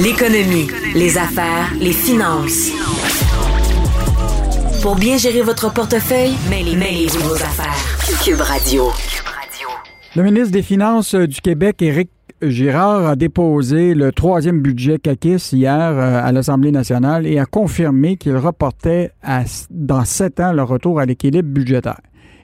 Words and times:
L'économie, 0.00 0.68
les 0.94 1.18
affaires, 1.18 1.74
les 1.80 1.90
finances. 1.90 2.70
Pour 4.80 4.94
bien 4.94 5.16
gérer 5.16 5.42
votre 5.42 5.72
portefeuille, 5.72 6.34
mêlez-vous 6.48 7.28
vos 7.28 7.34
affaires. 7.34 7.74
Cube 8.24 8.40
Radio. 8.40 8.90
Le 10.14 10.22
ministre 10.22 10.52
des 10.52 10.62
Finances 10.62 11.14
euh, 11.14 11.26
du 11.26 11.40
Québec, 11.40 11.82
Éric 11.82 12.10
Girard, 12.42 13.08
a 13.08 13.16
déposé 13.16 13.94
le 13.94 14.12
troisième 14.12 14.60
budget 14.60 15.00
CACIS 15.00 15.50
hier 15.52 15.74
euh, 15.74 16.20
à 16.22 16.30
l'Assemblée 16.30 16.70
nationale 16.70 17.26
et 17.26 17.40
a 17.40 17.44
confirmé 17.44 18.16
qu'il 18.16 18.36
reportait 18.36 19.10
dans 19.68 20.04
sept 20.04 20.38
ans 20.38 20.52
le 20.52 20.62
retour 20.62 21.00
à 21.00 21.06
l'équilibre 21.06 21.48
budgétaire. 21.48 22.00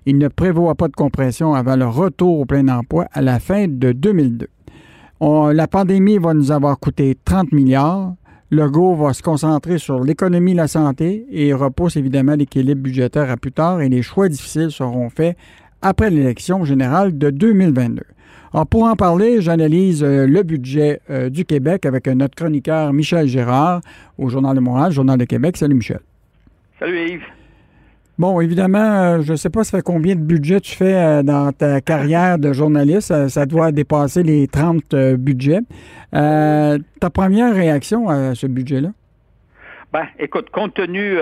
Il 0.06 0.18
ne 0.18 0.26
prévoit 0.26 0.74
pas 0.74 0.88
de 0.88 0.96
compression 0.96 1.54
avant 1.54 1.76
le 1.76 1.86
retour 1.86 2.40
au 2.40 2.46
plein 2.46 2.66
emploi 2.66 3.06
à 3.12 3.22
la 3.22 3.38
fin 3.38 3.68
de 3.68 3.92
2002 3.92 4.48
la 5.52 5.66
pandémie 5.68 6.18
va 6.18 6.34
nous 6.34 6.52
avoir 6.52 6.78
coûté 6.78 7.16
30 7.24 7.52
milliards. 7.52 8.14
Le 8.50 8.68
GO 8.68 8.94
va 8.94 9.12
se 9.12 9.22
concentrer 9.22 9.78
sur 9.78 10.04
l'économie, 10.04 10.54
la 10.54 10.68
santé 10.68 11.26
et 11.30 11.52
repousse 11.52 11.96
évidemment 11.96 12.34
l'équilibre 12.34 12.82
budgétaire 12.82 13.30
à 13.30 13.36
plus 13.36 13.52
tard 13.52 13.80
et 13.80 13.88
les 13.88 14.02
choix 14.02 14.28
difficiles 14.28 14.70
seront 14.70 15.08
faits 15.08 15.36
après 15.82 16.10
l'élection 16.10 16.64
générale 16.64 17.16
de 17.16 17.30
2022. 17.30 18.02
Alors, 18.52 18.66
pour 18.66 18.84
en 18.84 18.94
parler, 18.94 19.40
j'analyse 19.40 20.04
euh, 20.04 20.26
le 20.26 20.42
budget 20.44 21.00
euh, 21.10 21.28
du 21.28 21.44
Québec 21.44 21.86
avec 21.86 22.06
notre 22.06 22.36
chroniqueur 22.36 22.92
Michel 22.92 23.26
Gérard 23.26 23.80
au 24.16 24.28
Journal 24.28 24.54
de 24.54 24.60
Montréal, 24.60 24.92
Journal 24.92 25.18
de 25.18 25.24
Québec. 25.24 25.56
Salut 25.56 25.74
Michel. 25.74 26.00
Salut 26.78 27.10
Yves. 27.10 27.43
Bon, 28.16 28.40
évidemment, 28.40 28.78
euh, 28.78 29.22
je 29.22 29.32
ne 29.32 29.36
sais 29.36 29.50
pas 29.50 29.64
ça 29.64 29.78
fait 29.78 29.82
combien 29.82 30.14
de 30.14 30.20
budget 30.20 30.60
tu 30.60 30.76
fais 30.76 30.94
euh, 30.94 31.22
dans 31.24 31.50
ta 31.50 31.80
carrière 31.80 32.38
de 32.38 32.52
journaliste. 32.52 33.28
Ça, 33.28 33.44
doit 33.44 33.72
dépasser 33.72 34.22
les 34.22 34.46
30 34.46 34.94
euh, 34.94 35.16
budgets. 35.16 35.62
ta 36.12 37.10
première 37.12 37.52
réaction 37.52 38.08
à 38.08 38.36
ce 38.36 38.46
budget-là? 38.46 38.90
Ben, 39.92 40.06
écoute, 40.20 40.50
compte 40.50 40.74
tenu 40.74 41.16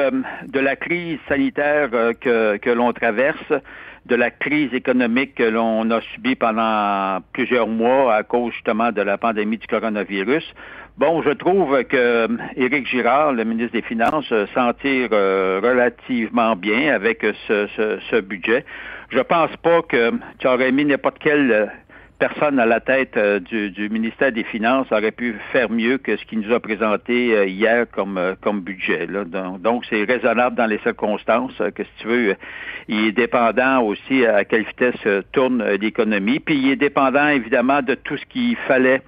de 0.48 0.60
la 0.60 0.76
crise 0.76 1.18
sanitaire 1.28 1.90
que, 2.20 2.56
que 2.56 2.70
l'on 2.70 2.92
traverse, 2.92 3.52
de 4.06 4.14
la 4.16 4.30
crise 4.30 4.72
économique 4.74 5.34
que 5.36 5.42
l'on 5.44 5.90
a 5.90 6.00
subie 6.14 6.34
pendant 6.34 7.20
plusieurs 7.32 7.68
mois 7.68 8.14
à 8.14 8.22
cause 8.22 8.52
justement 8.52 8.90
de 8.90 9.02
la 9.02 9.16
pandémie 9.16 9.58
du 9.58 9.66
coronavirus, 9.66 10.44
Bon, 10.98 11.22
je 11.22 11.30
trouve 11.30 11.82
que 11.84 11.96
euh, 11.96 12.28
Éric 12.54 12.86
Girard, 12.86 13.32
le 13.32 13.44
ministre 13.44 13.72
des 13.72 13.82
Finances, 13.82 14.30
euh, 14.30 14.44
s'en 14.52 14.74
tire 14.74 15.08
euh, 15.12 15.58
relativement 15.62 16.54
bien 16.54 16.94
avec 16.94 17.24
ce, 17.48 17.66
ce, 18.10 18.20
budget. 18.20 18.66
Je 19.08 19.20
pense 19.20 19.56
pas 19.62 19.80
que 19.80 20.12
tu 20.38 20.46
aurais 20.46 20.70
mis 20.70 20.84
n'importe 20.84 21.18
quelle 21.18 21.72
personne 22.18 22.60
à 22.60 22.66
la 22.66 22.80
tête 22.80 23.18
du, 23.18 23.88
ministère 23.88 24.32
des 24.32 24.44
Finances 24.44 24.86
aurait 24.92 25.12
pu 25.12 25.34
faire 25.50 25.70
mieux 25.70 25.96
que 25.96 26.14
ce 26.16 26.24
qu'il 26.26 26.40
nous 26.40 26.52
a 26.52 26.60
présenté 26.60 27.48
hier 27.48 27.86
comme, 27.90 28.36
comme 28.42 28.60
budget. 28.60 29.08
Donc, 29.60 29.84
c'est 29.88 30.04
raisonnable 30.04 30.56
dans 30.56 30.66
les 30.66 30.78
circonstances 30.78 31.60
que, 31.74 31.82
si 31.82 31.90
tu 31.98 32.06
veux, 32.06 32.36
il 32.88 33.08
est 33.08 33.12
dépendant 33.12 33.82
aussi 33.82 34.24
à 34.24 34.44
quelle 34.44 34.64
vitesse 34.64 35.24
tourne 35.32 35.64
l'économie. 35.80 36.38
Puis, 36.38 36.56
il 36.56 36.70
est 36.70 36.76
dépendant, 36.76 37.28
évidemment, 37.28 37.82
de 37.82 37.94
tout 37.94 38.16
ce 38.16 38.24
qu'il 38.26 38.56
fallait 38.68 39.02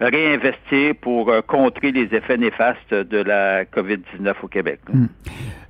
réinvestir 0.00 0.94
pour 1.00 1.30
euh, 1.30 1.40
contrer 1.46 1.92
les 1.92 2.14
effets 2.14 2.36
néfastes 2.36 2.94
de 2.94 3.18
la 3.18 3.64
COVID-19 3.64 4.34
au 4.42 4.48
Québec. 4.48 4.80
Hmm. 4.92 5.06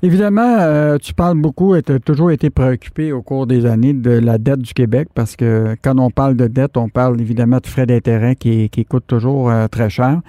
Évidemment, 0.03 0.59
euh, 0.61 0.97
tu 0.98 1.12
parles 1.12 1.39
beaucoup 1.39 1.75
et 1.75 1.83
tu 1.83 1.93
as 1.93 1.98
toujours 1.98 2.31
été 2.31 2.51
préoccupé 2.51 3.11
au 3.11 3.23
cours 3.23 3.47
des 3.49 3.67
années 3.67 3.95
de 3.95 4.11
la 4.11 4.39
dette 4.39 4.61
du 4.61 4.73
Québec 4.73 5.09
parce 5.12 5.34
que 5.34 5.77
quand 5.83 5.99
on 5.99 6.11
parle 6.11 6.37
de 6.37 6.47
dette, 6.47 6.77
on 6.77 6.89
parle 6.89 7.21
évidemment 7.21 7.59
de 7.59 7.67
frais 7.67 7.87
d'intérêt 7.87 8.37
qui, 8.37 8.69
qui 8.69 8.84
coûtent 8.84 9.09
toujours 9.09 9.51
euh, 9.51 9.67
très 9.67 9.91
cher. 9.91 10.21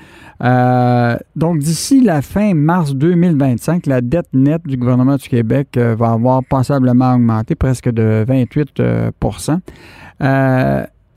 donc, 1.36 1.60
d'ici 1.60 2.02
la 2.02 2.22
fin 2.22 2.54
mars 2.54 2.96
2025, 2.96 3.86
la 3.86 4.02
dette 4.02 4.30
nette 4.34 4.66
du 4.66 4.78
gouvernement 4.78 5.18
du 5.18 5.28
Québec 5.28 5.78
va 5.78 6.12
avoir 6.12 6.42
passablement 6.44 7.14
augmenté, 7.14 7.56
presque 7.56 7.90
de 7.90 8.24
28 8.28 8.82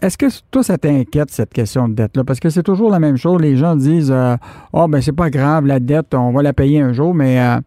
est-ce 0.02 0.18
que 0.18 0.26
toi, 0.50 0.64
ça 0.64 0.78
t'inquiète, 0.78 1.30
cette 1.30 1.54
question 1.54 1.88
de 1.88 1.94
dette-là? 1.94 2.24
Parce 2.24 2.40
que 2.40 2.50
c'est 2.50 2.64
toujours 2.64 2.90
la 2.90 2.98
même 2.98 3.16
chose. 3.16 3.40
Les 3.40 3.56
gens 3.56 3.76
disent 3.76 4.12
euh, 4.12 4.34
Oh, 4.72 4.88
ben 4.88 5.00
c'est 5.00 5.14
pas 5.14 5.30
grave, 5.30 5.64
la 5.64 5.78
dette, 5.78 6.12
on 6.12 6.32
va 6.32 6.42
la 6.42 6.52
payer 6.52 6.80
un 6.80 6.92
jour, 6.92 7.14
mais 7.14 7.40
euh, 7.40 7.60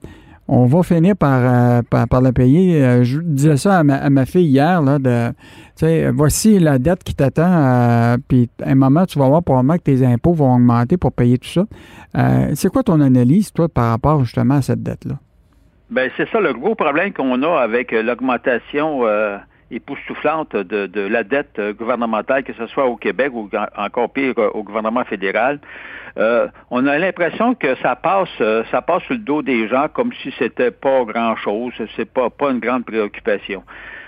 on 0.50 0.66
va 0.66 0.84
finir 0.84 1.16
par, 1.16 1.40
euh, 1.42 1.82
par, 1.90 2.22
la 2.22 2.34
payer. 2.34 3.04
je 3.06 3.20
disais 3.20 3.56
ça 3.56 3.80
à 3.80 3.84
ma, 3.84 4.26
fille 4.26 4.48
hier, 4.48 4.82
là, 4.82 5.00
de 5.00 6.12
voici 6.12 6.60
la 6.60 6.78
dette 6.78 7.04
qui 7.06 7.16
t'attend, 7.16 8.18
puis 8.28 8.50
à 8.62 8.72
un 8.72 8.76
moment, 8.76 9.06
tu 9.06 9.18
vas 9.18 9.30
voir 9.30 9.42
probablement 9.42 9.78
que 9.78 9.84
tes 9.84 10.06
impôts 10.06 10.34
vont 10.34 10.54
augmenter 10.54 10.98
pour 10.98 11.14
payer 11.14 11.38
tout 11.38 11.48
ça. 11.48 11.66
c'est 12.54 12.70
quoi 12.70 12.84
ton 12.84 13.00
analyse, 13.00 13.52
toi, 13.54 13.70
par 13.70 13.92
rapport 13.92 14.24
justement 14.26 14.56
à 14.56 14.62
cette 14.62 14.84
dette-là? 14.84 15.16
Ben 15.90 16.10
c'est 16.18 16.30
ça 16.30 16.40
le 16.40 16.52
gros 16.54 16.76
problème 16.76 17.14
qu'on 17.14 17.42
a 17.42 17.60
avec 17.60 17.92
l'augmentation 17.92 19.04
époustouflante 19.72 20.56
de, 20.56 20.86
de 20.88 21.02
la 21.02 21.24
dette 21.24 21.60
gouvernementale, 21.78 22.44
que 22.44 22.54
ce 22.54 22.68
soit 22.68 22.86
au 22.86 22.96
Québec 22.96 23.32
ou 23.34 23.50
encore 23.78 24.12
pire 24.12 24.34
euh, 24.38 24.50
au 24.54 24.64
gouvernement 24.64 25.04
fédéral. 25.04 25.60
Euh, 26.18 26.48
on 26.72 26.86
a 26.88 26.98
l'impression 26.98 27.56
que 27.56 27.76
ça 27.82 27.96
passe, 27.96 28.30
euh, 28.42 28.64
ça 28.72 28.82
passe 28.82 29.04
sur 29.04 29.14
le 29.14 29.20
dos 29.20 29.42
des 29.42 29.68
gens 29.68 29.88
comme 29.92 30.14
si 30.14 30.34
c'était 30.38 30.72
pas 30.72 31.04
grand 31.04 31.36
chose, 31.36 31.74
c'est 31.96 32.10
pas 32.10 32.30
pas 32.30 32.52
une 32.52 32.60
grande 32.60 32.86
préoccupation. 32.86 33.64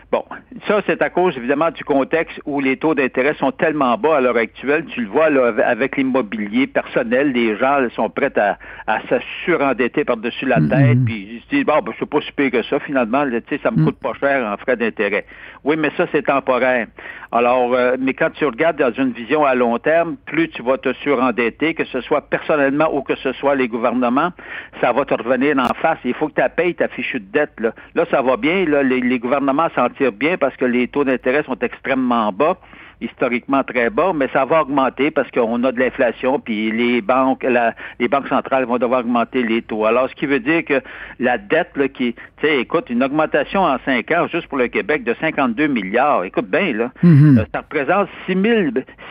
Bon, 0.10 0.24
ça, 0.68 0.82
c'est 0.88 1.02
à 1.02 1.10
cause, 1.10 1.36
évidemment, 1.36 1.70
du 1.70 1.84
contexte 1.84 2.40
où 2.46 2.62
les 2.62 2.78
taux 2.78 2.96
d'intérêt 2.96 3.34
sont 3.34 3.52
tellement 3.52 3.98
bas 3.98 4.18
à 4.18 4.22
l'heure 4.22 4.38
actuelle. 4.38 4.86
Tu 4.86 5.02
le 5.02 5.10
vois, 5.10 5.30
là, 5.30 5.52
avec 5.66 5.98
l'immobilier 5.98 6.66
personnel, 6.66 7.34
les 7.34 7.58
gens 7.58 7.80
sont 7.94 8.10
prêts 8.10 8.32
à, 8.38 8.58
à 8.88 9.02
se 9.02 9.16
surendetter 9.44 10.06
par-dessus 10.06 10.46
la 10.46 10.60
mm-hmm. 10.60 10.70
tête, 10.70 11.06
puis 11.06 11.28
ils 11.34 11.42
se 11.42 11.50
disent, 11.50 11.66
bon, 11.66 11.80
ben, 11.84 11.92
c'est 12.00 12.10
pas 12.10 12.22
si 12.22 12.32
pire 12.32 12.52
que 12.52 12.64
ça, 12.64 12.80
finalement, 12.80 13.26
tu 13.26 13.42
sais, 13.50 13.60
ça 13.62 13.70
me 13.70 13.82
mm. 13.82 13.86
coûte 13.86 14.00
pas 14.00 14.14
cher 14.14 14.48
en 14.48 14.56
frais 14.56 14.78
d'intérêt. 14.78 15.26
Oui, 15.66 15.76
mais 15.78 15.92
ça, 15.98 16.06
c'est 16.14 16.24
temporaire. 16.24 16.88
Alors, 17.34 17.74
euh, 17.74 17.98
mais 18.00 18.14
quand 18.14 18.30
tu 18.30 18.46
regardes 18.46 18.78
dans 18.78 18.94
une 18.94 19.12
vision 19.12 19.44
à 19.44 19.54
long 19.56 19.78
terme, 19.80 20.16
plus 20.26 20.48
tu 20.50 20.64
vas 20.64 20.78
te 20.78 20.94
surendetter, 20.94 21.74
que 21.74 21.84
ce 21.84 22.00
soit 22.00 22.22
personnellement 22.22 22.96
ou 22.96 23.02
que 23.02 23.16
ce 23.16 23.34
soit 23.34 23.56
les 23.56 23.68
gouvernements, 23.68 24.32
ça 24.80 24.94
va 24.94 25.04
te 25.04 25.14
revenir 25.14 25.58
en 25.58 25.74
face. 25.82 25.98
Il 26.06 26.14
faut 26.14 26.30
que 26.30 26.42
tu 26.42 26.50
payes 26.56 26.76
ta 26.76 26.88
fichue 26.88 27.20
de 27.20 27.30
dette. 27.32 27.52
Là, 27.60 27.74
là 27.96 28.06
ça 28.10 28.22
va 28.22 28.38
bien. 28.38 28.66
Là, 28.66 28.82
les, 28.84 29.02
les 29.02 29.20
gouvernements 29.20 29.68
s'en 29.76 29.90
bien 30.06 30.38
parce 30.38 30.56
que 30.58 30.66
les 30.66 30.88
taux 30.88 31.04
d'intérêt 31.04 31.44
sont 31.44 31.58
extrêmement 31.60 32.32
bas 32.32 32.60
historiquement 33.02 33.64
très 33.64 33.90
bas, 33.90 34.12
mais 34.14 34.28
ça 34.34 34.46
va 34.46 34.62
augmenter 34.62 35.12
parce 35.12 35.30
qu'on 35.32 35.64
a 35.64 35.72
de 35.72 35.80
l'inflation, 35.80 36.40
puis 36.40 36.72
les 36.72 37.02
banques, 37.02 37.46
les 38.00 38.08
banques 38.08 38.28
centrales 38.28 38.66
vont 38.66 38.78
devoir 38.78 39.02
augmenter 39.02 39.44
les 39.44 39.62
taux. 39.62 39.86
Alors, 39.86 40.10
ce 40.10 40.16
qui 40.16 40.26
veut 40.26 40.40
dire 40.40 40.66
que 40.66 40.82
la 41.20 41.38
dette, 41.38 41.72
là, 41.76 41.88
qui, 41.88 42.14
tu 42.14 42.48
sais, 42.48 42.60
écoute, 42.60 42.90
une 42.90 43.04
augmentation 43.04 43.62
en 43.62 43.78
cinq 43.86 44.12
ans, 44.12 44.28
juste 44.28 44.48
pour 44.48 44.58
le 44.58 44.68
Québec, 44.68 45.04
de 45.04 45.16
52 45.20 45.68
milliards, 45.68 46.24
écoute 46.24 46.48
bien, 46.48 46.74
là, 46.74 46.92
mm-hmm. 47.04 47.40
euh, 47.40 47.46
ça 47.54 47.60
représente 47.60 48.10
6 48.26 48.36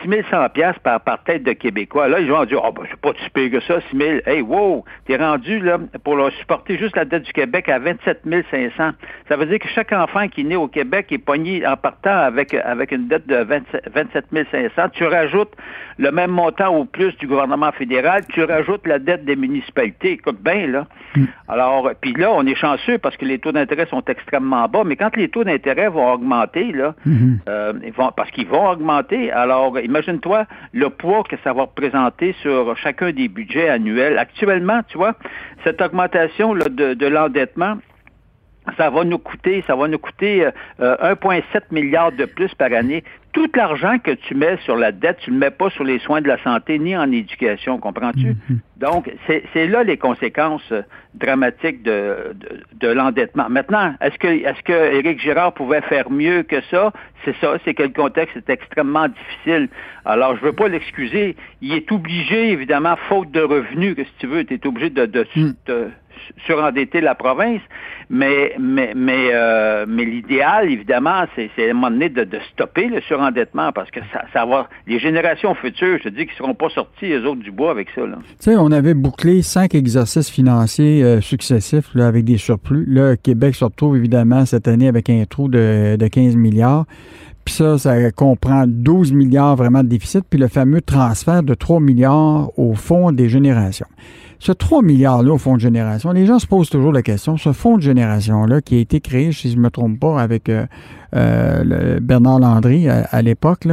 6100 0.03 0.49
piastres 0.49 0.81
par, 0.81 1.01
par 1.01 1.23
tête 1.23 1.43
de 1.43 1.53
Québécois. 1.53 2.07
Là, 2.07 2.19
ils 2.19 2.31
vont 2.31 2.45
dire, 2.45 2.61
oh, 2.63 2.71
ben, 2.71 2.83
c'est 2.89 2.99
pas 2.99 3.13
si 3.23 3.29
pire 3.29 3.51
que 3.51 3.59
ça, 3.61 3.79
6 3.89 3.97
000. 3.97 4.09
Hey, 4.25 4.41
wow, 4.41 4.83
t'es 5.05 5.15
rendu, 5.15 5.59
là, 5.59 5.77
pour 6.03 6.17
supporter 6.39 6.77
juste 6.77 6.95
la 6.95 7.05
dette 7.05 7.23
du 7.23 7.33
Québec 7.33 7.69
à 7.69 7.79
27 7.79 8.23
500. 8.51 8.91
Ça 9.29 9.35
veut 9.35 9.45
dire 9.45 9.59
que 9.59 9.67
chaque 9.69 9.91
enfant 9.93 10.27
qui 10.27 10.41
est 10.41 10.43
né 10.43 10.55
au 10.55 10.67
Québec 10.67 11.07
est 11.11 11.17
pogné 11.17 11.65
en 11.65 11.77
partant 11.77 12.17
avec, 12.17 12.53
avec 12.53 12.91
une 12.91 13.07
dette 13.07 13.27
de 13.27 13.35
27 13.35 13.76
27 13.93 14.25
500. 14.51 14.89
Tu 14.93 15.05
rajoutes 15.05 15.53
le 15.97 16.11
même 16.11 16.31
montant 16.31 16.75
au 16.75 16.85
plus 16.85 17.15
du 17.17 17.27
gouvernement 17.27 17.71
fédéral, 17.71 18.21
tu 18.29 18.43
rajoutes 18.43 18.85
la 18.85 18.99
dette 18.99 19.25
des 19.25 19.35
municipalités. 19.35 20.11
Écoute 20.11 20.41
bien, 20.41 20.67
là. 20.67 20.87
Mm. 21.15 21.25
Alors, 21.47 21.89
puis 21.99 22.13
là, 22.13 22.31
on 22.31 22.45
est 22.45 22.55
chanceux 22.55 22.97
parce 22.97 23.17
que 23.17 23.25
les 23.25 23.39
taux 23.39 23.51
d'intérêt 23.51 23.87
sont 23.87 24.03
extrêmement 24.05 24.67
bas, 24.67 24.83
mais 24.85 24.95
quand 24.95 25.15
les 25.15 25.29
taux 25.29 25.43
d'intérêt 25.43 25.89
vont 25.89 26.13
augmenter, 26.13 26.71
là, 26.71 26.93
mm-hmm. 27.07 27.39
euh, 27.49 27.73
vont, 27.95 28.11
parce 28.15 28.29
qu'ils 28.31 28.47
vont 28.47 28.69
augmenter, 28.69 29.31
alors 29.31 29.79
imagine-toi 29.79 30.45
le 30.73 30.89
poids 30.89 31.23
que 31.23 31.35
ça 31.43 31.53
va 31.53 31.63
représenter 31.63 32.35
sur 32.41 32.77
chacun 32.77 33.11
des 33.11 33.27
budgets 33.27 33.69
annuels. 33.69 34.17
Actuellement, 34.17 34.81
tu 34.87 34.97
vois, 34.97 35.15
cette 35.63 35.81
augmentation 35.81 36.53
là, 36.53 36.65
de, 36.69 36.93
de 36.93 37.07
l'endettement, 37.07 37.77
ça 38.75 38.89
va 38.89 39.03
nous 39.03 39.17
coûter, 39.17 39.63
ça 39.65 39.75
va 39.75 39.87
nous 39.87 39.97
coûter 39.97 40.45
1,7 40.79 40.81
euh, 40.81 41.59
milliard 41.71 42.11
de 42.11 42.25
plus 42.25 42.53
par 42.55 42.73
année. 42.73 43.03
Tout 43.37 43.51
l'argent 43.53 43.99
que 43.99 44.09
tu 44.09 44.33
mets 44.33 44.57
sur 44.65 44.75
la 44.75 44.91
dette, 44.91 45.19
tu 45.19 45.29
ne 45.29 45.35
le 45.35 45.41
mets 45.41 45.51
pas 45.51 45.69
sur 45.69 45.83
les 45.83 45.99
soins 45.99 46.21
de 46.21 46.27
la 46.27 46.41
santé 46.41 46.79
ni 46.79 46.97
en 46.97 47.11
éducation, 47.11 47.77
comprends-tu? 47.77 48.31
Mm-hmm. 48.31 48.57
Donc, 48.77 49.11
c'est 49.27 49.67
là 49.67 49.83
les 49.83 49.97
conséquences 49.97 50.71
euh, 50.71 50.81
dramatiques 51.13 51.83
de, 51.83 52.35
de, 52.73 52.87
l'endettement. 52.87 53.47
Maintenant, 53.47 53.93
est-ce 54.01 54.17
que 54.17 54.27
est-ce 54.27 54.63
que 54.63 54.73
Éric 54.73 55.19
Girard 55.19 55.53
pouvait 55.53 55.81
faire 55.81 56.09
mieux 56.09 56.41
que 56.41 56.61
ça? 56.71 56.91
C'est 57.25 57.35
ça, 57.39 57.59
c'est 57.63 57.75
que 57.75 57.83
le 57.83 57.89
contexte 57.89 58.37
est 58.37 58.49
extrêmement 58.49 59.07
difficile. 59.07 59.69
Alors, 60.05 60.35
je 60.37 60.41
veux 60.41 60.53
pas 60.53 60.67
l'excuser. 60.67 61.35
Il 61.61 61.73
est 61.73 61.91
obligé, 61.91 62.51
évidemment, 62.51 62.95
faute 63.07 63.29
de 63.29 63.41
revenus, 63.41 63.95
que 63.95 64.03
si 64.03 64.13
tu 64.17 64.25
veux, 64.25 64.45
tu 64.45 64.55
es 64.55 64.65
obligé 64.65 64.89
de, 64.89 65.05
de, 65.05 65.27
mm. 65.35 65.53
de 65.67 65.91
surendetter 66.45 67.01
la 67.01 67.15
province, 67.15 67.61
mais 68.09 68.53
mais 68.59 68.93
mais 68.95 69.29
euh, 69.33 69.85
mais 69.87 70.05
l'idéal, 70.05 70.71
évidemment, 70.71 71.25
c'est 71.35 71.49
à 71.57 71.69
un 71.69 71.73
moment 71.73 71.91
donné 71.91 72.09
de, 72.09 72.23
de 72.23 72.39
stopper 72.53 72.87
le 72.87 73.01
surendettement 73.01 73.26
parce 73.73 73.91
que 73.91 73.99
ça, 74.33 74.45
va. 74.45 74.67
Les 74.87 74.99
générations 74.99 75.53
futures, 75.55 75.97
je 75.99 76.03
te 76.03 76.09
dis 76.09 76.25
qu'ils 76.25 76.33
ne 76.33 76.37
seront 76.37 76.53
pas 76.53 76.69
sortis, 76.69 77.07
les 77.07 77.19
autres, 77.19 77.41
du 77.41 77.51
bois 77.51 77.71
avec 77.71 77.89
ça. 77.95 78.01
Tu 78.01 78.35
sais, 78.39 78.55
on 78.57 78.71
avait 78.71 78.93
bouclé 78.93 79.41
cinq 79.41 79.75
exercices 79.75 80.29
financiers 80.29 81.03
euh, 81.03 81.21
successifs 81.21 81.95
avec 81.95 82.25
des 82.25 82.37
surplus. 82.37 82.85
Là, 82.87 83.15
Québec 83.15 83.55
se 83.55 83.65
retrouve 83.65 83.97
évidemment 83.97 84.45
cette 84.45 84.67
année 84.67 84.87
avec 84.87 85.09
un 85.09 85.23
trou 85.25 85.47
de, 85.47 85.95
de 85.95 86.07
15 86.07 86.35
milliards. 86.35 86.85
Puis 87.45 87.55
ça, 87.55 87.77
ça 87.77 88.11
comprend 88.11 88.65
12 88.67 89.13
milliards 89.13 89.55
vraiment 89.55 89.81
de 89.81 89.87
déficit, 89.87 90.25
puis 90.29 90.37
le 90.37 90.49
fameux 90.49 90.81
transfert 90.81 91.43
de 91.43 91.53
3 91.53 91.79
milliards 91.79 92.51
au 92.59 92.73
Fonds 92.73 93.13
des 93.13 93.29
générations. 93.29 93.87
Ce 94.39 94.51
3 94.51 94.81
milliards-là 94.83 95.33
au 95.33 95.37
Fonds 95.37 95.55
de 95.55 95.61
génération, 95.61 96.11
les 96.11 96.25
gens 96.25 96.39
se 96.39 96.47
posent 96.47 96.69
toujours 96.69 96.91
la 96.91 97.01
question, 97.01 97.37
ce 97.37 97.53
Fonds 97.53 97.77
de 97.77 97.81
génération-là 97.81 98.61
qui 98.61 98.75
a 98.75 98.79
été 98.79 99.01
créé, 99.01 99.31
si 99.31 99.51
je 99.51 99.57
ne 99.57 99.61
me 99.61 99.69
trompe 99.69 99.99
pas, 99.99 100.21
avec 100.21 100.49
euh, 100.49 100.65
euh, 101.15 101.99
Bernard 101.99 102.39
Landry 102.39 102.87
à, 102.89 103.21
l'époque, 103.21 103.67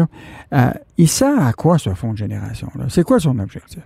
il 0.96 1.08
sert 1.08 1.44
à 1.44 1.52
quoi 1.52 1.78
ce 1.78 1.90
Fonds 1.90 2.12
de 2.12 2.18
génération-là? 2.18 2.86
C'est 2.88 3.02
quoi 3.02 3.20
son 3.20 3.38
objectif? 3.38 3.82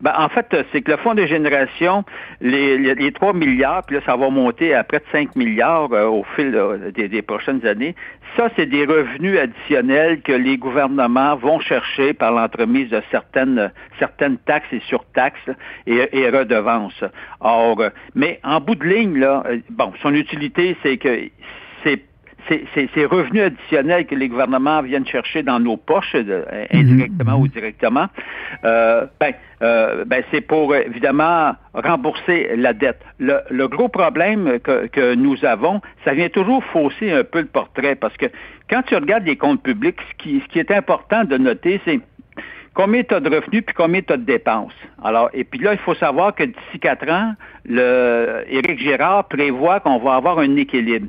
Ben, 0.00 0.12
en 0.16 0.28
fait, 0.28 0.46
c'est 0.72 0.82
que 0.82 0.92
le 0.92 0.96
fonds 0.98 1.14
de 1.14 1.26
génération, 1.26 2.04
les, 2.40 2.78
les, 2.78 3.12
3 3.12 3.32
milliards, 3.32 3.82
puis 3.84 3.96
là, 3.96 4.02
ça 4.06 4.16
va 4.16 4.30
monter 4.30 4.72
à 4.72 4.84
près 4.84 4.98
de 4.98 5.04
5 5.10 5.34
milliards 5.34 5.92
euh, 5.92 6.06
au 6.06 6.24
fil 6.36 6.56
des, 6.94 7.22
prochaines 7.22 7.66
années. 7.66 7.96
Ça, 8.36 8.48
c'est 8.54 8.66
des 8.66 8.84
revenus 8.84 9.38
additionnels 9.38 10.20
que 10.20 10.32
les 10.32 10.56
gouvernements 10.56 11.34
vont 11.34 11.58
chercher 11.58 12.12
par 12.12 12.30
l'entremise 12.30 12.90
de 12.90 13.02
certaines, 13.10 13.72
certaines 13.98 14.38
taxes 14.38 14.72
et 14.72 14.80
surtaxes 14.86 15.50
et, 15.86 16.08
et 16.12 16.30
redevances. 16.30 17.02
Or, 17.40 17.82
mais 18.14 18.38
en 18.44 18.60
bout 18.60 18.76
de 18.76 18.84
ligne, 18.84 19.18
là, 19.18 19.42
euh, 19.46 19.58
bon, 19.70 19.92
son 20.00 20.14
utilité, 20.14 20.76
c'est 20.82 20.98
que 20.98 21.28
c'est 21.82 22.02
ces, 22.48 23.04
revenus 23.04 23.42
additionnels 23.42 24.06
que 24.06 24.14
les 24.14 24.28
gouvernements 24.28 24.82
viennent 24.82 25.06
chercher 25.06 25.42
dans 25.42 25.60
nos 25.60 25.76
poches, 25.76 26.14
euh, 26.14 26.44
mhm. 26.72 26.80
indirectement 26.80 27.38
ou 27.38 27.48
directement, 27.48 28.06
euh, 28.64 29.06
ben, 29.20 29.32
euh, 29.62 30.04
ben, 30.04 30.22
c'est 30.30 30.40
pour 30.40 30.74
évidemment 30.74 31.54
rembourser 31.74 32.56
la 32.56 32.72
dette. 32.72 33.00
Le, 33.18 33.66
gros 33.66 33.88
problème 33.88 34.58
que, 34.60 35.14
nous 35.14 35.44
avons, 35.44 35.80
ça 36.04 36.14
vient 36.14 36.28
toujours 36.28 36.62
fausser 36.64 37.12
un 37.12 37.24
peu 37.24 37.40
le 37.40 37.46
portrait 37.46 37.94
parce 37.94 38.16
que 38.16 38.26
quand 38.70 38.82
tu 38.82 38.94
regardes 38.94 39.24
les 39.24 39.36
comptes 39.36 39.62
publics, 39.62 39.96
ce 40.10 40.22
qui, 40.22 40.40
ce 40.40 40.52
qui 40.52 40.58
est 40.58 40.70
important 40.70 41.24
de 41.24 41.36
noter, 41.36 41.80
c'est 41.84 42.00
combien 42.74 43.02
tu 43.02 43.14
as 43.14 43.20
de 43.20 43.28
revenus 43.28 43.64
puis 43.66 43.74
combien 43.74 44.02
tu 44.02 44.12
as 44.12 44.16
de 44.16 44.24
dépenses. 44.24 44.72
Alors, 45.02 45.30
et 45.32 45.44
puis 45.44 45.58
là, 45.58 45.72
il 45.72 45.78
faut 45.78 45.94
savoir 45.94 46.34
que 46.34 46.44
d'ici 46.44 46.78
quatre 46.80 47.10
ans, 47.10 47.34
le, 47.64 48.44
Éric 48.48 48.78
Girard 48.78 49.26
prévoit 49.26 49.80
qu'on 49.80 49.98
va 49.98 50.14
avoir 50.14 50.38
un 50.38 50.56
équilibre 50.56 51.08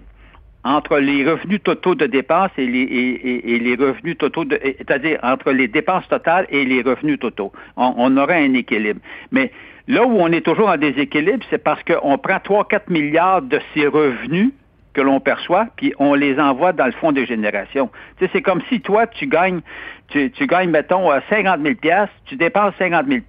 entre 0.63 0.97
les 0.99 1.29
revenus 1.29 1.63
totaux 1.63 1.95
de 1.95 2.05
dépenses 2.05 2.51
et 2.57 2.65
les, 2.65 2.81
et, 2.81 3.59
les 3.59 3.75
revenus 3.75 4.17
totaux, 4.17 4.43
c'est-à-dire 4.49 5.19
entre 5.23 5.51
les 5.51 5.67
dépenses 5.67 6.07
totales 6.07 6.47
et 6.49 6.65
les 6.65 6.81
revenus 6.81 7.19
totaux. 7.19 7.51
On, 7.77 7.93
on 7.97 8.17
aura 8.17 8.33
un 8.33 8.53
équilibre. 8.53 8.99
Mais 9.31 9.51
là 9.87 10.05
où 10.05 10.17
on 10.19 10.31
est 10.31 10.41
toujours 10.41 10.69
en 10.69 10.77
déséquilibre, 10.77 11.45
c'est 11.49 11.63
parce 11.63 11.81
qu'on 11.83 12.17
prend 12.17 12.37
3-4 12.37 12.81
milliards 12.89 13.41
de 13.41 13.59
ces 13.73 13.87
revenus 13.87 14.51
que 14.93 15.01
l'on 15.01 15.19
perçoit, 15.19 15.67
puis 15.77 15.93
on 15.99 16.13
les 16.13 16.39
envoie 16.39 16.73
dans 16.73 16.85
le 16.85 16.91
fonds 16.93 17.11
de 17.11 17.23
génération. 17.23 17.89
Tu 18.17 18.25
sais, 18.25 18.31
c'est 18.33 18.41
comme 18.41 18.61
si 18.69 18.81
toi, 18.81 19.07
tu 19.07 19.27
gagnes, 19.27 19.61
tu, 20.09 20.31
tu 20.31 20.47
gagnes, 20.47 20.71
mettons, 20.71 21.09
50 21.29 21.61
000 21.61 21.75
tu 22.25 22.35
dépenses 22.35 22.73
50 22.79 23.05
000 23.07 23.21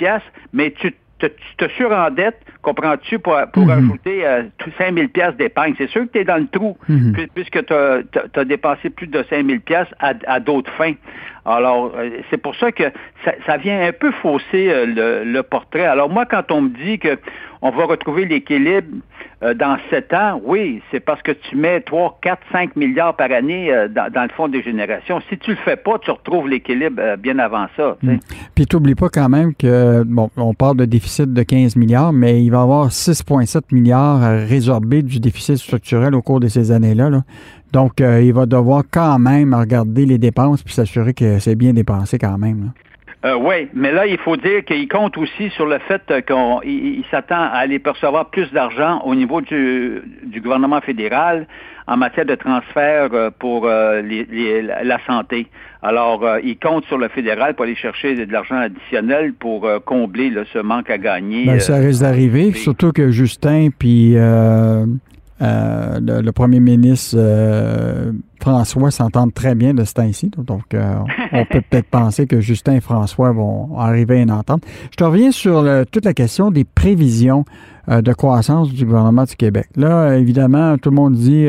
mais 0.53 0.73
tu 0.73 0.94
tu 1.26 1.56
te 1.56 1.69
surendettes, 1.72 2.40
comprends-tu, 2.62 3.19
pour, 3.19 3.38
pour 3.52 3.64
mhm. 3.64 3.70
ajouter 3.70 4.26
euh, 4.26 4.43
5 4.78 4.94
000 4.94 5.08
pièces 5.08 5.34
d'épargne. 5.37 5.75
C'est 5.78 5.88
sûr 5.90 6.02
que 6.02 6.12
tu 6.12 6.19
es 6.19 6.25
dans 6.25 6.37
le 6.38 6.46
trou, 6.46 6.76
mhm. 6.88 7.14
puisque 7.34 7.64
tu 7.64 7.72
as, 7.75 8.44
dépensé 8.44 8.90
plus 8.90 9.06
de 9.06 9.25
5 9.28 9.46
000 9.46 9.61
pièces 9.61 9.88
à, 9.99 10.40
d'autres 10.40 10.72
fins. 10.72 10.94
Alors, 11.44 11.93
euh, 11.96 12.11
c'est 12.31 12.37
pour 12.37 12.55
ça 12.56 12.70
que 12.72 12.84
ça, 13.46 13.56
vient 13.56 13.81
un 13.81 13.93
peu 13.93 14.12
fausser 14.12 14.70
euh, 14.70 15.25
le, 15.25 15.43
portrait. 15.43 15.87
Alors, 15.87 16.11
moi, 16.11 16.26
quand 16.26 16.50
on 16.50 16.62
me 16.62 16.69
dit 16.70 16.99
que 16.99 17.19
on 17.62 17.71
va 17.71 17.85
retrouver 17.85 18.25
l'équilibre 18.25 18.89
euh, 19.43 19.55
dans 19.55 19.77
sept 19.91 20.12
ans, 20.12 20.41
oui, 20.45 20.83
c'est 20.91 21.01
parce 21.01 21.23
que 21.23 21.33
tu 21.33 21.57
mets 21.57 21.81
3, 21.81 22.19
4, 22.23 22.41
5 22.53 22.77
milliards 22.77 23.17
par 23.17 23.31
année 23.31 23.71
dans, 23.95 24.23
le 24.23 24.29
fonds 24.37 24.49
des 24.49 24.62
générations. 24.62 25.21
Si 25.29 25.39
tu 25.39 25.51
le 25.51 25.57
fais 25.57 25.77
pas, 25.77 25.99
tu 25.99 26.11
retrouves 26.11 26.49
l'équilibre 26.49 27.17
bien 27.19 27.39
avant 27.39 27.67
ça. 27.77 27.97
Mhm. 28.03 28.19
Puis, 28.55 28.67
tu 28.67 28.77
n'oublies 28.77 28.95
pas 28.95 29.09
quand 29.09 29.29
même 29.29 29.55
que, 29.55 30.03
bon, 30.05 30.31
on 30.37 30.55
parle 30.55 30.77
de 30.77 30.85
déficit 30.85 31.33
de 31.33 31.43
15 31.43 31.77
milliards, 31.77 32.12
mais 32.12 32.43
il 32.43 32.51
va 32.51 32.59
y 32.59 32.62
avoir 32.62 32.89
6,7 32.89 33.73
milliards 33.73 34.23
à 34.23 34.37
résorber 34.37 35.03
du 35.03 35.21
déficit 35.21 35.57
structurel 35.57 36.15
au 36.15 36.23
cours 36.23 36.41
de 36.41 36.49
ces 36.49 36.73
années-là. 36.73 37.11
Là. 37.11 37.23
Donc, 37.73 38.01
euh, 38.01 38.21
il 38.23 38.33
va 38.33 38.47
devoir 38.47 38.83
quand 38.91 39.19
même 39.19 39.55
regarder 39.55 40.07
les 40.07 40.19
dépenses 40.19 40.62
puis 40.62 40.75
s'assurer 40.75 41.15
que 41.15 41.39
c'est 41.39 41.55
bien 41.55 41.73
dépensé 41.73 42.19
quand 42.19 42.37
même. 42.37 42.73
Euh, 43.25 43.34
oui, 43.34 43.69
mais 43.75 43.93
là, 43.93 44.06
il 44.06 44.17
faut 44.19 44.37
dire 44.37 44.64
qu'il 44.64 44.88
compte 44.88 45.19
aussi 45.19 45.50
sur 45.50 45.67
le 45.67 45.78
fait 45.81 46.02
qu'il 46.26 47.05
s'attend 47.11 47.43
à 47.43 47.58
aller 47.58 47.78
percevoir 47.78 48.31
plus 48.31 48.50
d'argent 48.50 49.02
au 49.05 49.14
niveau 49.14 49.43
du, 49.43 50.02
gouvernement 50.43 50.81
fédéral 50.81 51.46
en 51.87 51.99
matière 51.99 52.25
de 52.25 52.34
transfert 52.34 53.11
euh, 53.12 53.31
pour 53.38 53.67
la 53.67 54.99
santé. 55.06 55.49
Alors, 55.82 56.25
il 56.43 56.58
compte 56.58 56.84
sur 56.87 56.99
le 56.99 57.08
fédéral 57.08 57.55
pour 57.55 57.64
aller 57.64 57.75
chercher 57.75 58.14
de 58.14 58.32
l'argent 58.32 58.56
additionnel 58.56 59.34
pour 59.34 59.69
combler 59.84 60.32
ce 60.52 60.58
manque 60.58 60.88
à 60.88 60.99
gagner. 60.99 61.46
Ben, 61.46 61.61
ça 61.61 61.76
risque 61.76 62.02
d'arriver, 62.02 62.52
surtout 62.52 62.93
que 62.93 63.11
Justin 63.11 63.69
puis 63.76 64.16
euh, 65.43 65.99
le, 66.00 66.31
premier 66.32 66.61
ministre 66.61 67.16
euh, 67.19 68.12
François 68.40 68.90
s'entend 68.90 69.28
très 69.28 69.54
bien 69.54 69.75
de 69.75 69.84
ce 69.84 69.94
temps-ci. 69.94 70.31
Donc, 70.37 70.75
euh, 70.75 70.94
on 71.32 71.44
peut 71.44 71.60
peut-être 71.60 71.88
penser 71.88 72.26
que 72.26 72.40
Justin 72.40 72.76
et 72.76 72.81
François 72.81 73.32
vont 73.32 73.78
arriver 73.78 74.19
à 74.19 74.22
une 74.22 74.32
entente. 74.32 74.62
Je 74.90 74.96
te 74.96 75.04
reviens 75.04 75.31
sur 75.31 75.64
toute 75.90 76.04
la 76.04 76.14
question 76.14 76.50
des 76.50 76.64
prévisions 76.64 77.44
de 77.88 78.12
croissance 78.12 78.72
du 78.72 78.84
gouvernement 78.84 79.25
du 79.25 79.34
Québec. 79.34 79.66
Là, 79.75 80.14
évidemment, 80.14 80.76
tout 80.78 80.90
le 80.90 80.96
monde 80.96 81.14
dit, 81.14 81.48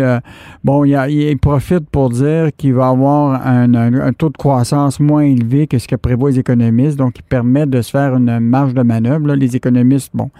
bon, 0.63 0.85
il, 0.85 1.37
profite 1.37 1.87
pour 1.89 2.09
dire 2.09 2.49
qu'il 2.57 2.73
va 2.73 2.87
avoir 2.87 3.45
un, 3.45 4.13
taux 4.13 4.29
de 4.29 4.37
croissance 4.37 4.99
moins 4.99 5.23
élevé 5.23 5.67
que 5.67 5.77
ce 5.77 5.87
que 5.87 5.95
prévoient 5.95 6.31
les 6.31 6.39
économistes, 6.39 6.97
donc 6.97 7.19
il 7.19 7.23
permet 7.23 7.67
de 7.67 7.81
se 7.81 7.91
faire 7.91 8.15
une 8.15 8.39
marge 8.39 8.73
de 8.73 8.81
manœuvre. 8.81 9.33
les 9.35 9.55
économistes, 9.55 10.11
bon, 10.13 10.31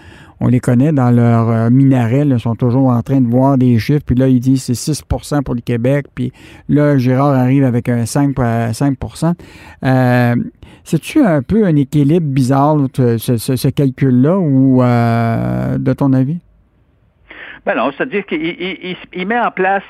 on 0.44 0.48
les 0.48 0.60
connaît 0.60 0.92
dans 0.92 1.12
leur 1.12 1.50
euh, 1.50 1.70
minaret, 1.70 2.26
ils 2.26 2.40
sont 2.40 2.56
toujours 2.56 2.88
en 2.88 3.02
train 3.04 3.22
de 3.22 3.30
voir 3.30 3.60
des 3.60 3.78
chiffres, 3.78 4.04
puis 4.04 4.16
là, 4.16 4.28
ils 4.28 4.40
disent 4.40 4.64
c'est 4.64 4.92
6% 4.92 5.44
pour 5.44 5.54
le 5.54 5.62
Québec, 5.62 6.08
puis 6.16 6.34
là, 6.70 6.98
Gérard 6.98 7.34
arrive 7.34 7.64
avec 7.64 7.90
un 7.90 8.06
5, 8.06 8.36
5 8.74 8.98
euh, 9.84 10.36
C'est-tu 10.84 11.24
un 11.24 11.42
peu 11.42 11.66
un 11.66 11.76
équilibre 11.76 12.28
bizarre, 12.28 12.78
ce, 12.96 13.70
calcul-là, 13.70 14.38
ou 14.38 14.82
euh, 14.82 15.78
de 15.78 15.94
ton 15.94 16.14
avis? 16.14 16.40
Ben 17.66 17.76
non, 17.76 17.92
c'est-à-dire 17.96 18.26
qu'il 18.26 19.28
met 19.28 19.40
en 19.40 19.52
place, 19.52 19.84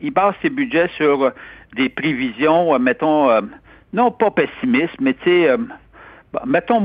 il 0.00 0.12
base 0.12 0.34
ses 0.40 0.50
budgets 0.50 0.88
sur 0.96 1.32
des 1.76 1.88
prévisions, 1.88 2.78
mettons, 2.78 3.28
non 3.92 4.12
pas 4.12 4.30
pessimistes, 4.30 5.00
mais 5.00 5.14
tu 5.14 5.30
sais, 5.30 5.48
mettons 6.46 6.80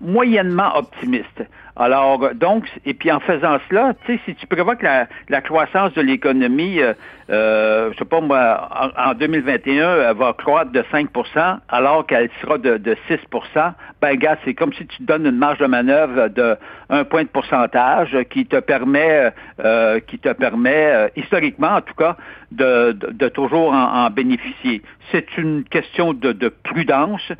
moyennement 0.00 0.76
optimistes. 0.76 1.42
Alors, 1.78 2.30
donc, 2.34 2.64
et 2.86 2.94
puis 2.94 3.12
en 3.12 3.20
faisant 3.20 3.58
cela, 3.68 3.92
tu 4.06 4.14
sais, 4.14 4.20
si 4.24 4.34
tu 4.34 4.46
prévois 4.46 4.76
que 4.76 4.86
la, 5.28 5.40
croissance 5.42 5.92
de 5.92 6.00
l'économie, 6.00 6.80
euh, 6.80 6.94
euh, 7.28 7.92
je 7.92 7.98
sais 7.98 8.06
pas 8.06 8.22
moi, 8.22 8.92
en, 8.96 9.12
2021, 9.12 10.08
elle 10.08 10.16
va 10.16 10.32
croître 10.32 10.72
de 10.72 10.80
5% 10.80 11.58
alors 11.68 12.06
qu'elle 12.06 12.30
sera 12.40 12.56
de, 12.56 12.78
de 12.78 12.96
6% 13.10 13.72
ben, 14.00 14.14
gars, 14.16 14.38
c'est 14.44 14.54
comme 14.54 14.72
si 14.72 14.86
tu 14.86 15.02
donnes 15.02 15.26
une 15.26 15.36
marge 15.36 15.58
de 15.58 15.66
manœuvre 15.66 16.28
de 16.28 16.56
un 16.90 17.04
point 17.04 17.24
de 17.24 17.28
pourcentage 17.28 18.16
qui 18.30 18.46
te 18.46 18.60
permet, 18.60 19.32
euh, 19.60 20.00
qui 20.00 20.18
te 20.18 20.32
permet, 20.32 20.86
euh, 20.86 21.08
historiquement 21.16 21.76
en 21.76 21.80
tout 21.80 21.94
cas, 21.94 22.16
de, 22.52 22.92
de, 22.92 23.28
toujours 23.28 23.72
en, 23.72 24.08
bénéficier. 24.10 24.82
C'est 25.10 25.36
une 25.36 25.64
question 25.64 26.12
de, 26.12 26.32
de 26.32 26.48
prudence. 26.48 27.32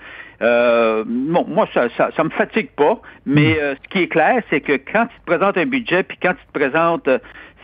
Euh, 0.43 1.05
bon, 1.07 1.45
moi, 1.49 1.69
ça, 1.73 1.89
ça, 1.97 2.11
ça 2.17 2.25
me 2.25 2.31
fatigue 2.31 2.71
pas, 2.77 3.01
mais 3.25 3.55
hmm. 3.55 3.59
euh, 3.59 3.75
ce 3.83 3.89
qui 3.89 3.99
est 4.05 4.09
clair, 4.09 4.43
c'est 4.51 4.61
que 4.61 4.73
quand 4.73 5.07
tu 5.07 5.21
te 5.21 5.25
présentes 5.25 5.57
un 5.57 5.67
budget, 5.67 6.03
puis 6.03 6.19
quand 6.21 6.35
tu 6.35 6.47
te 6.47 6.53
présentes 6.53 7.09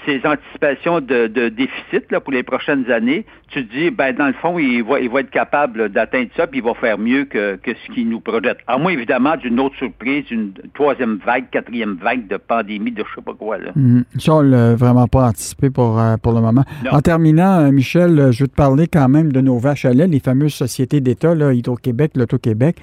ces 0.07 0.21
anticipations 0.25 1.01
de, 1.01 1.27
déficit 1.49 2.11
là, 2.11 2.21
pour 2.21 2.33
les 2.33 2.43
prochaines 2.43 2.91
années, 2.91 3.25
tu 3.49 3.67
te 3.67 3.73
dis, 3.73 3.91
ben, 3.91 4.15
dans 4.15 4.27
le 4.27 4.33
fond, 4.35 4.59
il 4.59 4.83
va, 4.83 4.99
il 5.01 5.11
va 5.11 5.21
être 5.21 5.31
capable 5.31 5.91
d'atteindre 5.91 6.29
ça, 6.37 6.47
puis 6.47 6.61
il 6.61 6.65
va 6.65 6.75
faire 6.75 6.99
mieux 6.99 7.25
que, 7.25 7.57
que 7.57 7.73
ce 7.75 7.93
qu'il 7.93 8.09
nous 8.09 8.21
projette. 8.21 8.59
À 8.67 8.79
moins, 8.79 8.93
évidemment, 8.93 9.37
d'une 9.37 9.61
autre 9.61 9.77
surprise, 9.77 10.25
une 10.31 10.53
troisième 10.75 11.19
vague, 11.25 11.51
quatrième 11.51 11.99
vague 12.03 12.27
de 12.29 12.37
pandémie, 12.37 12.93
de 12.93 13.05
je 13.09 13.15
sais 13.15 13.23
pas 13.23 13.35
quoi. 13.35 13.59
Là. 13.59 13.73
Mm-hmm. 13.77 14.05
ça, 14.19 14.35
on 14.35 14.41
l'a 14.41 14.75
vraiment 14.75 15.07
pas 15.07 15.29
anticipé 15.29 15.71
pour, 15.71 16.01
euh, 16.01 16.17
pour 16.17 16.33
le 16.33 16.41
moment. 16.41 16.65
En 16.91 17.01
terminant, 17.01 17.61
euh, 17.61 17.71
Michel, 17.71 18.19
euh, 18.19 18.33
je 18.33 18.45
veux 18.45 18.49
te 18.49 18.55
parler 18.55 18.87
quand 18.87 19.09
même 19.09 19.33
de 19.33 19.41
nos 19.41 19.59
vaches 19.59 19.85
à 19.85 19.93
lait, 19.93 20.07
les 20.07 20.21
fameuses 20.21 20.55
sociétés 20.55 21.01
d'État, 21.01 21.35
Hydro-Québec, 21.35 22.13
l'Auto-Québec. 22.17 22.77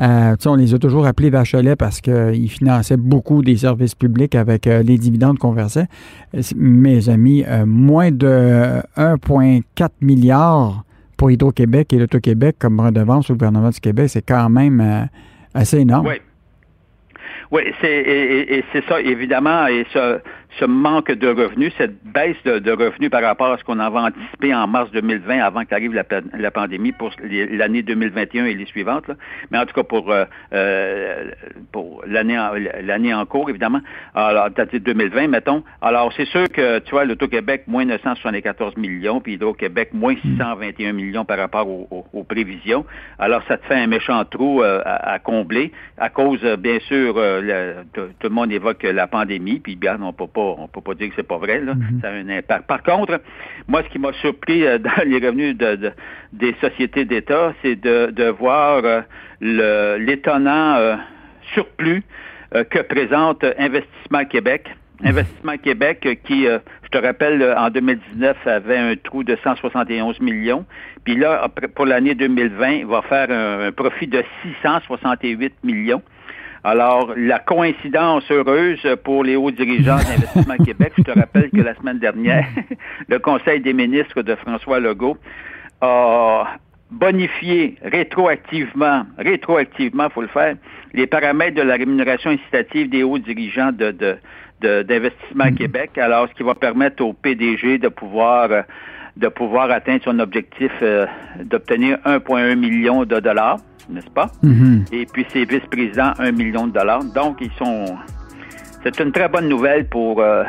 Euh, 0.00 0.34
on 0.46 0.54
les 0.54 0.74
a 0.74 0.78
toujours 0.78 1.06
appelées 1.06 1.30
vaches 1.30 1.54
à 1.54 1.62
lait 1.62 1.76
parce 1.76 2.00
qu'ils 2.00 2.50
finançaient 2.50 2.96
beaucoup 2.96 3.42
des 3.42 3.56
services 3.56 3.94
publics 3.94 4.34
avec 4.34 4.66
les 4.66 4.98
dividendes 4.98 5.38
qu'on 5.38 5.52
versait 5.52 5.86
mes 6.66 7.08
amis, 7.08 7.44
euh, 7.46 7.64
moins 7.66 8.10
de 8.10 8.82
1,4 8.96 9.88
milliard 10.00 10.84
pour 11.16 11.30
Hydro-Québec 11.30 11.92
et 11.92 11.98
l'Auto-Québec 11.98 12.56
comme 12.58 12.80
redevance 12.80 13.30
au 13.30 13.34
gouvernement 13.34 13.70
du 13.70 13.80
Québec, 13.80 14.08
c'est 14.10 14.26
quand 14.26 14.48
même 14.48 14.80
euh, 14.80 15.04
assez 15.54 15.78
énorme. 15.78 16.06
Oui. 16.08 16.20
Oui, 17.52 17.62
c'est 17.80 17.88
et, 17.88 18.64
c'est 18.72 18.84
ça, 18.86 19.00
évidemment, 19.00 19.66
ce 20.58 20.64
manque 20.64 21.12
de 21.12 21.28
revenus, 21.28 21.72
cette 21.76 22.02
baisse 22.04 22.42
de, 22.44 22.70
revenus 22.70 23.10
par 23.10 23.22
rapport 23.22 23.52
à 23.52 23.58
ce 23.58 23.64
qu'on 23.64 23.78
avait 23.78 23.98
anticipé 23.98 24.54
en 24.54 24.66
mars 24.66 24.90
2020 24.92 25.40
avant 25.40 25.64
qu'arrive 25.64 25.92
la, 25.92 26.04
la, 26.36 26.50
pandémie 26.50 26.92
pour 26.92 27.10
l'année 27.22 27.82
2021 27.82 28.46
et 28.46 28.54
les 28.54 28.66
suivantes. 28.66 29.08
Là. 29.08 29.14
Mais 29.50 29.58
en 29.58 29.66
tout 29.66 29.74
cas 29.74 29.82
pour 29.82 30.10
euh, 30.10 30.24
euh 30.52 31.30
pour 31.72 32.02
l'année 32.06 32.38
l'année 32.82 33.14
en 33.14 33.26
cours, 33.26 33.50
évidemment. 33.50 33.80
Alors, 34.14 34.50
peut-être 34.50 34.76
2020, 34.76 35.28
mettons. 35.28 35.62
Alors, 35.80 36.12
c'est 36.16 36.26
sûr 36.26 36.48
que, 36.48 36.78
tu 36.80 36.90
vois, 36.90 37.04
l'Auto-Québec, 37.04 37.64
moins 37.66 37.84
974 37.84 38.76
millions, 38.76 39.20
puis 39.20 39.34
Hydro-Québec, 39.34 39.90
moins 39.92 40.14
621 40.22 40.92
hmm. 40.92 40.96
millions 40.96 41.24
par 41.24 41.38
rapport 41.38 41.66
aux, 41.68 42.24
prévisions. 42.24 42.84
Alors, 43.18 43.42
ça 43.46 43.56
te 43.56 43.66
fait 43.66 43.74
un 43.74 43.86
méchant 43.86 44.24
trou 44.24 44.62
euh, 44.62 44.82
à, 44.84 45.18
combler 45.18 45.72
à 45.98 46.08
cause, 46.08 46.42
bien 46.58 46.78
sûr, 46.80 47.14
euh, 47.16 47.82
tout 47.92 48.08
le 48.22 48.28
monde 48.30 48.52
évoque 48.52 48.82
la 48.82 49.06
pandémie, 49.06 49.60
puis 49.60 49.76
bien, 49.76 49.98
on 50.02 50.12
peut 50.12 50.26
pas 50.36 50.54
on 50.58 50.68
peut 50.68 50.80
pas 50.80 50.94
dire 50.94 51.08
que 51.08 51.14
c'est 51.16 51.26
pas 51.26 51.38
vrai. 51.38 51.60
Là. 51.60 51.74
Mhm. 51.74 52.00
Ça 52.02 52.08
a 52.08 52.12
un 52.12 52.28
impact. 52.28 52.66
Par 52.66 52.82
contre, 52.82 53.20
moi, 53.68 53.82
ce 53.82 53.88
qui 53.88 53.98
m'a 53.98 54.12
surpris 54.14 54.66
euh, 54.66 54.78
dans 54.88 55.02
les 55.04 55.26
revenus 55.26 55.56
de, 55.56 55.92
des 56.32 56.54
sociétés 56.60 57.04
d'État, 57.04 57.54
c'est 57.62 57.76
de, 57.76 58.28
voir 58.30 58.82
euh, 58.84 59.98
l'étonnant 59.98 60.76
euh, 60.76 60.96
surplus 61.54 62.02
que 62.70 62.78
présente 62.80 63.44
Investissement 63.58 64.24
Québec. 64.24 64.68
Mhm. 65.00 65.08
Investissement 65.08 65.56
Québec 65.58 66.20
qui, 66.24 66.44
je 66.44 66.88
te 66.90 66.98
rappelle, 66.98 67.54
en 67.56 67.70
2019 67.70 68.46
avait 68.46 68.78
un 68.78 68.94
trou 68.96 69.24
de 69.24 69.36
171 69.42 70.20
millions. 70.20 70.64
Puis 71.04 71.16
là, 71.16 71.48
pour 71.74 71.86
l'année 71.86 72.14
2020, 72.14 72.70
il 72.70 72.86
va 72.86 73.02
faire 73.02 73.30
un 73.30 73.72
profit 73.72 74.06
de 74.06 74.24
668 74.42 75.54
millions. 75.64 76.02
Alors, 76.68 77.12
la 77.16 77.38
coïncidence 77.38 78.28
heureuse 78.28 78.84
pour 79.04 79.22
les 79.22 79.36
hauts 79.36 79.52
dirigeants 79.52 79.98
d'Investissement 79.98 80.56
Québec, 80.64 80.94
je 80.98 81.04
te 81.04 81.16
rappelle 81.16 81.48
que 81.50 81.60
la 81.60 81.76
semaine 81.76 82.00
dernière, 82.00 82.44
le 83.08 83.20
Conseil 83.20 83.60
des 83.60 83.72
ministres 83.72 84.22
de 84.22 84.34
François 84.34 84.80
Legault 84.80 85.16
a 85.80 86.56
bonifié 86.90 87.76
rétroactivement, 87.84 89.04
rétroactivement, 89.16 90.10
faut 90.10 90.22
le 90.22 90.26
faire, 90.26 90.56
les 90.92 91.06
paramètres 91.06 91.54
de 91.54 91.62
la 91.62 91.76
rémunération 91.76 92.30
incitative 92.30 92.90
des 92.90 93.04
hauts 93.04 93.18
dirigeants 93.20 93.70
de, 93.70 94.18
d'Investissement 94.60 95.52
Québec, 95.56 95.96
alors 95.98 96.28
ce 96.28 96.34
qui 96.34 96.42
va 96.42 96.56
permettre 96.56 97.04
au 97.04 97.12
PDG 97.12 97.78
de 97.78 97.86
pouvoir 97.86 98.64
de 99.16 99.28
pouvoir 99.28 99.70
atteindre 99.70 100.02
son 100.04 100.18
objectif 100.18 100.70
euh, 100.82 101.06
d'obtenir 101.42 101.98
1,1 102.04 102.54
million 102.56 103.04
de 103.04 103.20
dollars 103.20 103.58
n'est-ce 103.88 104.10
pas? 104.10 104.30
Mm-hmm. 104.44 104.92
Et 104.92 105.06
puis 105.06 105.26
ses 105.32 105.44
vice-présidents, 105.44 106.12
un 106.18 106.32
million 106.32 106.66
de 106.66 106.72
dollars. 106.72 107.04
Donc, 107.04 107.38
ils 107.40 107.52
sont. 107.58 107.96
C'est 108.82 108.98
une 109.00 109.12
très 109.12 109.28
bonne 109.28 109.48
nouvelle 109.48 109.88
pour. 109.88 110.20
Euh, 110.20 110.44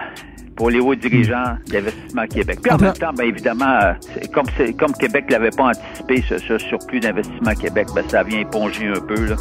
pour 0.55 0.71
les 0.71 0.79
hauts 0.79 0.95
dirigeants 0.95 1.55
d'Investissement 1.67 2.25
Québec. 2.25 2.57
Puis 2.63 2.71
en 2.71 2.79
même 2.79 2.93
temps, 2.93 3.13
bien 3.13 3.25
évidemment, 3.25 3.77
euh, 3.79 3.93
comme, 4.33 4.47
comme 4.75 4.91
Québec 4.93 5.25
ne 5.27 5.33
l'avait 5.33 5.51
pas 5.51 5.65
anticipé, 5.65 6.23
ce, 6.23 6.57
surplus 6.57 6.99
d'Investissement 6.99 7.53
Québec, 7.53 7.85
ben, 7.93 8.03
ça 8.07 8.23
vient 8.23 8.39
éponger 8.39 8.87
un 8.87 8.99
peu 8.99 9.35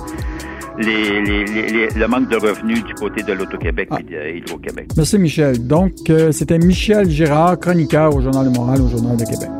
Les, 0.78 1.88
le 1.88 2.06
manque 2.06 2.28
de 2.28 2.36
revenus 2.36 2.84
du 2.84 2.94
côté 2.94 3.22
de 3.22 3.32
l'Auto-Québec 3.32 3.88
et 3.98 4.02
de 4.02 4.38
Hydro-Québec. 4.38 4.88
Merci 4.96 5.18
Michel. 5.18 5.66
Donc, 5.66 5.92
euh, 6.10 6.32
c'était 6.32 6.58
Michel 6.58 7.08
Girard, 7.08 7.58
chroniqueur 7.58 8.14
au 8.14 8.20
Journal 8.20 8.50
de 8.50 8.56
Montréal, 8.56 8.82
au 8.82 8.88
Journal 8.88 9.16
de 9.16 9.24
Québec. 9.24 9.50